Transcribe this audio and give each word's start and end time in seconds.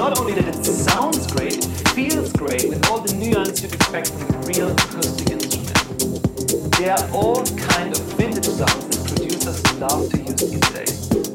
not 0.00 0.18
only 0.18 0.32
that 0.32 0.56
it 0.56 0.64
sounds 0.64 1.26
great, 1.30 1.58
it 1.58 1.88
feels 1.90 2.32
great 2.32 2.66
with 2.70 2.88
all 2.88 3.00
the 3.00 3.12
nuance 3.16 3.62
you'd 3.62 3.74
expect 3.74 4.08
from 4.08 4.34
a 4.34 4.46
real 4.46 4.70
acoustic 4.70 5.28
instrument. 5.28 6.72
There 6.78 6.94
are 6.94 7.10
all 7.12 7.44
kind 7.68 7.92
of 7.92 8.00
vintage 8.16 8.46
sounds 8.48 8.86
that 8.88 9.06
producers 9.06 9.60
love 9.78 10.10
to 10.10 10.18
use 10.22 10.40
these 10.40 10.70
days. 10.70 11.29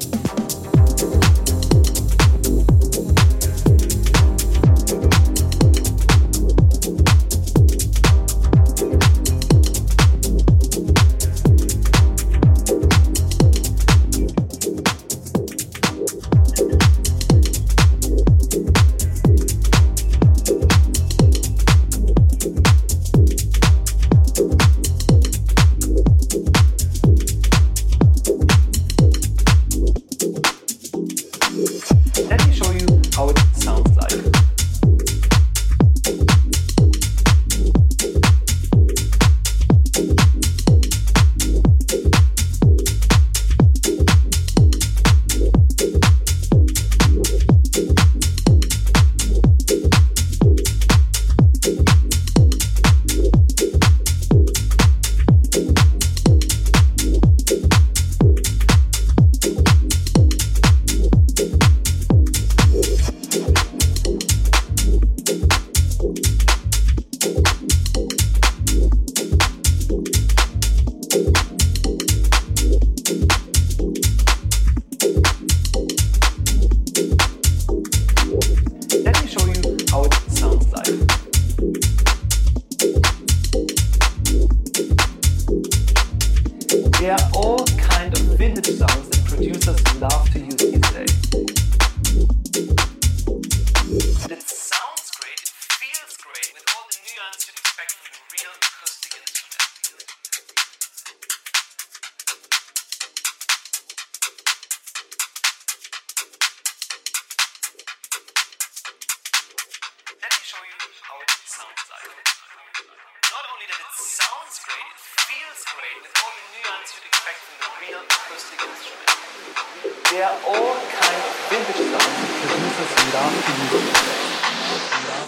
Der 120.11 120.25
are 120.25 120.39
all 120.47 120.75
kind 120.89 121.21
of 121.21 121.33
vintage 121.47 121.77
songs 121.91 122.17
produced 122.41 123.13
last 123.13 123.37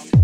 music. 0.04 0.17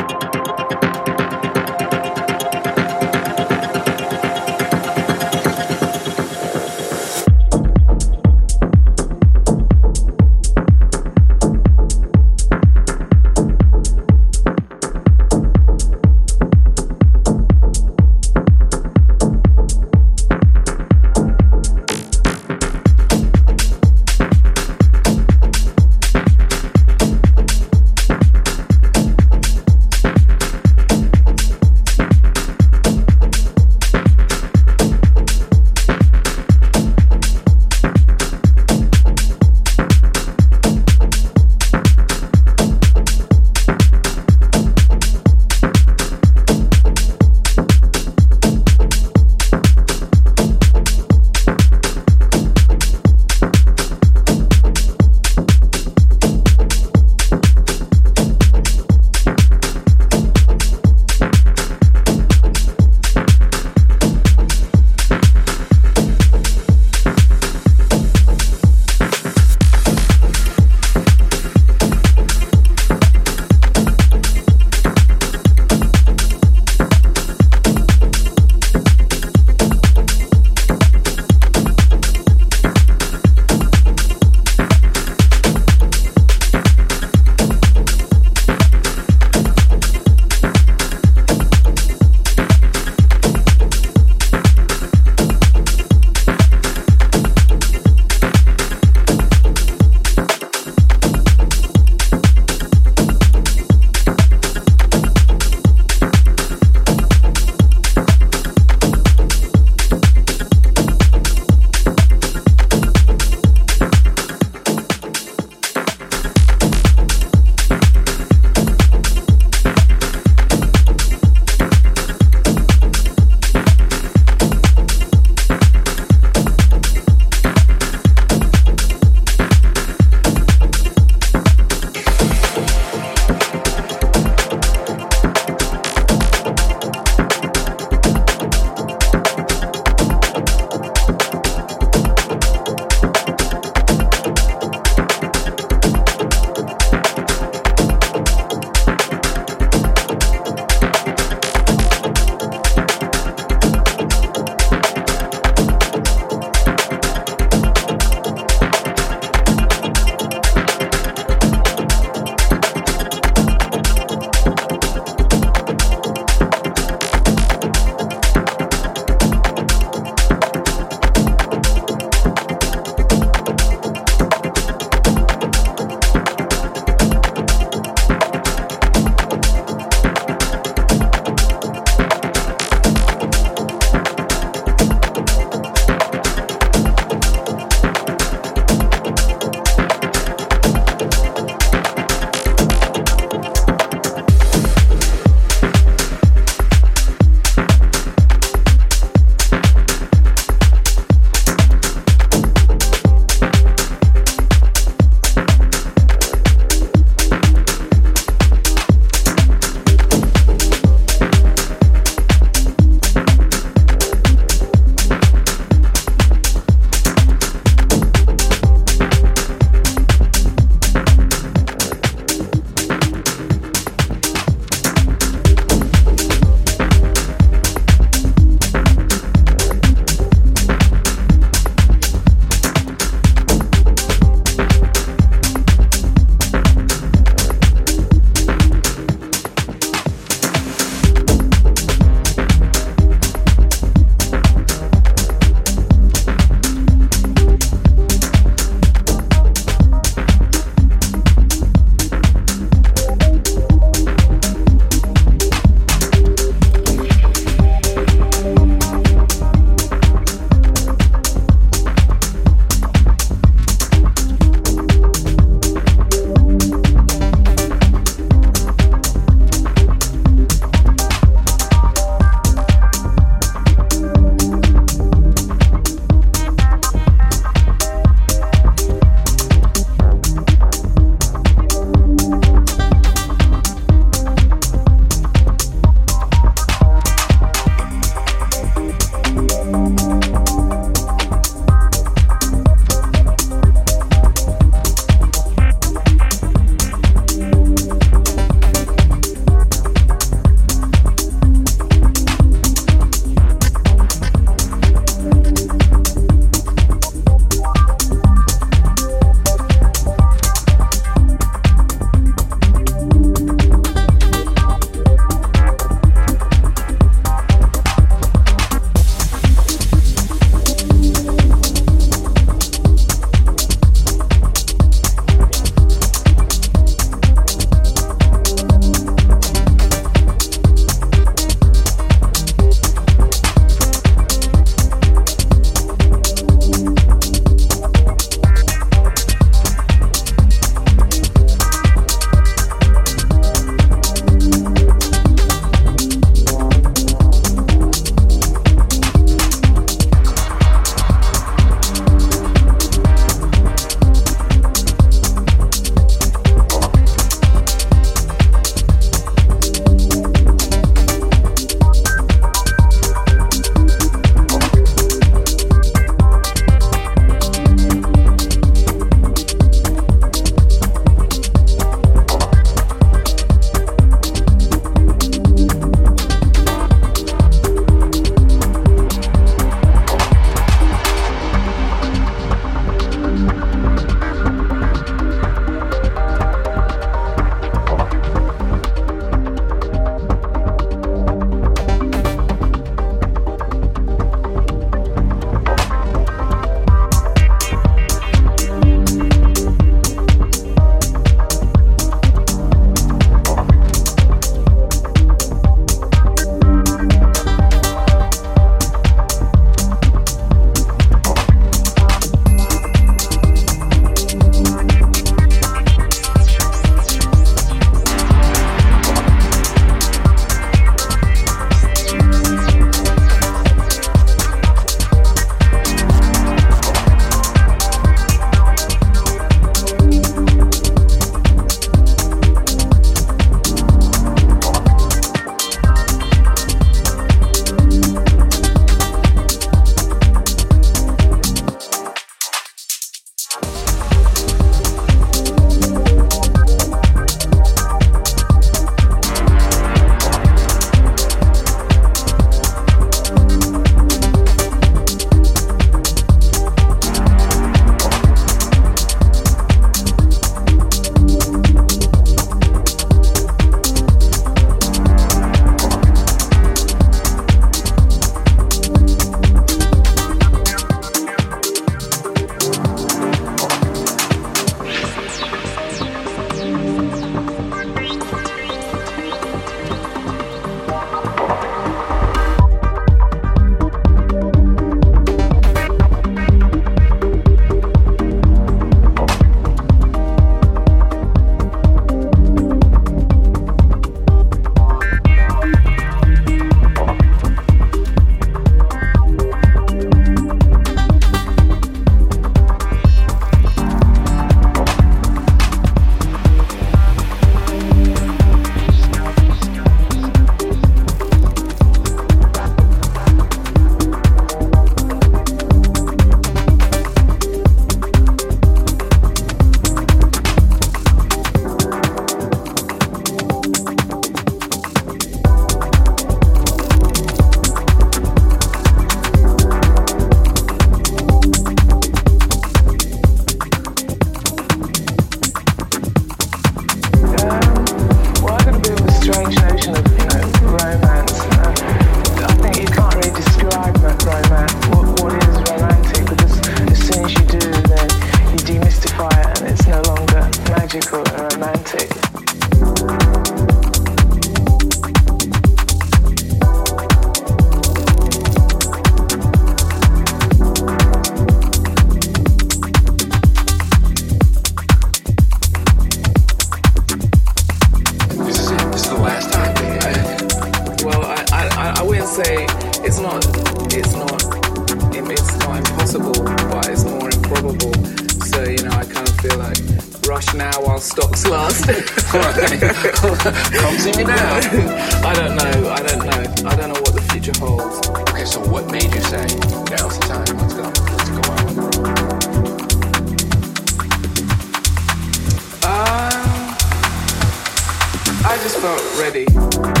just 598.61 598.77
felt 598.77 599.01
ready. 599.19 600.00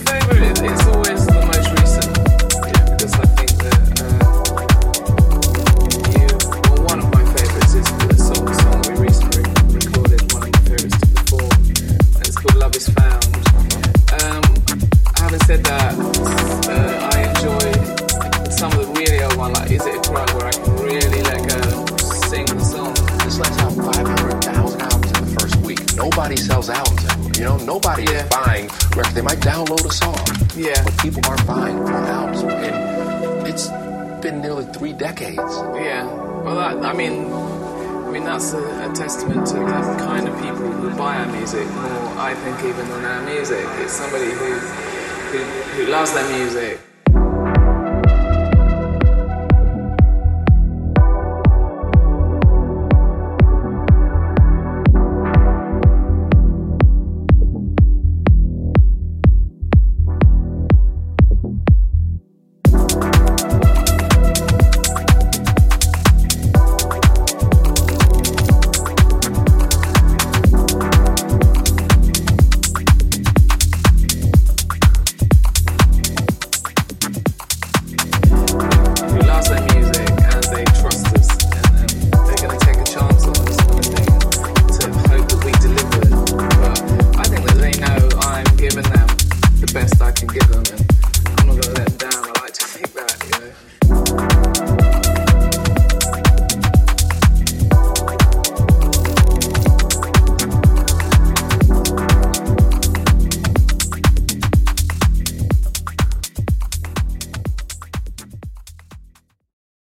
a 0.00 0.04
favorite. 0.04 0.62
is. 0.62 0.85
music 41.56 41.74
more, 41.76 42.18
I 42.18 42.34
think, 42.34 42.58
even 42.64 42.86
than 42.88 43.04
our 43.04 43.22
music. 43.24 43.64
It's 43.80 43.92
somebody 43.92 44.26
who, 44.26 44.52
who, 45.32 45.38
who 45.76 45.90
loves 45.90 46.12
their 46.12 46.28
music, 46.36 46.80